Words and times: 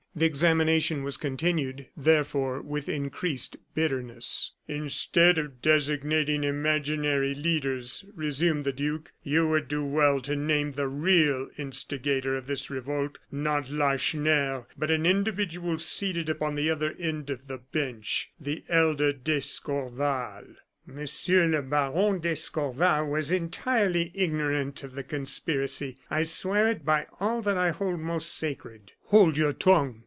The 0.13 0.25
examination 0.25 1.03
was 1.05 1.15
continued, 1.15 1.85
therefore, 1.95 2.61
with 2.61 2.89
increased 2.89 3.55
bitterness. 3.73 4.51
"Instead 4.67 5.37
of 5.37 5.61
designating 5.61 6.43
imaginary 6.43 7.33
leaders," 7.33 8.03
resumed 8.13 8.65
the 8.65 8.73
duke, 8.73 9.13
"you 9.23 9.47
would 9.47 9.69
do 9.69 9.85
well 9.85 10.19
to 10.19 10.35
name 10.35 10.73
the 10.73 10.89
real 10.89 11.47
instigator 11.57 12.35
of 12.35 12.45
this 12.45 12.69
revolt 12.69 13.19
not 13.31 13.69
Lacheneur, 13.69 14.67
but 14.77 14.91
an 14.91 15.05
individual 15.05 15.77
seated 15.77 16.27
upon 16.27 16.55
the 16.55 16.69
other 16.69 16.93
end 16.99 17.29
of 17.29 17.47
the 17.47 17.59
bench, 17.59 18.31
the 18.37 18.65
elder 18.67 19.13
d'Escorval" 19.13 20.43
"Monsieur 20.85 21.47
le 21.47 21.61
Baron 21.61 22.19
d'Escorval 22.19 23.07
was 23.07 23.31
entirely 23.31 24.11
ignorant 24.13 24.83
of 24.83 24.93
the 24.93 25.03
conspiracy, 25.03 25.95
I 26.09 26.23
swear 26.23 26.67
it 26.67 26.83
by 26.83 27.05
all 27.21 27.41
that 27.43 27.57
I 27.57 27.69
hold 27.71 28.01
most 28.01 28.35
sacred" 28.35 28.91
"Hold 29.11 29.37
your 29.37 29.53
tongue!" 29.53 29.99